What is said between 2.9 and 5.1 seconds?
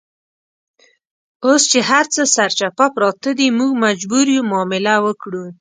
پراته دي، موږ مجبور یو معامله